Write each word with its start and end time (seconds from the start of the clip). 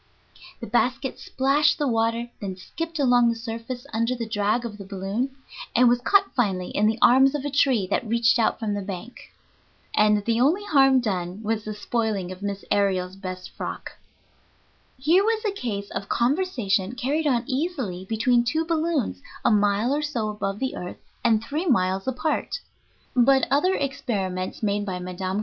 The 0.61 0.65
basket 0.65 1.19
splashed 1.19 1.77
the 1.77 1.87
water, 1.87 2.31
then 2.41 2.55
skipped 2.55 2.97
along 2.97 3.29
the 3.29 3.35
surface 3.35 3.85
under 3.93 4.15
the 4.15 4.27
drag 4.27 4.65
of 4.65 4.79
the 4.79 4.83
balloon, 4.83 5.29
and 5.75 5.87
was 5.87 6.01
caught 6.01 6.33
finally 6.33 6.69
in 6.71 6.87
the 6.87 6.97
arms 7.03 7.35
of 7.35 7.45
a 7.45 7.51
tree 7.51 7.85
that 7.91 8.07
reached 8.07 8.39
out 8.39 8.57
from 8.57 8.73
the 8.73 8.81
bank. 8.81 9.31
And 9.93 10.25
the 10.25 10.41
only 10.41 10.63
harm 10.65 11.01
done 11.01 11.43
was 11.43 11.65
the 11.65 11.75
spoiling 11.75 12.31
of 12.31 12.41
Miss 12.41 12.65
Aërial's 12.71 13.15
best 13.15 13.51
frock! 13.51 13.91
Here 14.97 15.23
was 15.23 15.45
a 15.45 15.51
case 15.51 15.91
of 15.91 16.09
conversation 16.09 16.95
carried 16.95 17.27
on 17.27 17.43
easily 17.45 18.05
between 18.05 18.43
two 18.43 18.65
balloons 18.65 19.21
a 19.45 19.51
mile 19.51 19.93
or 19.93 20.01
so 20.01 20.29
above 20.29 20.57
the 20.57 20.75
earth 20.75 20.97
and 21.23 21.43
three 21.43 21.67
miles 21.67 22.07
apart. 22.07 22.57
But 23.15 23.45
other 23.51 23.75
experiments 23.75 24.63
made 24.63 24.83
by 24.83 24.97
Mme. 24.97 25.39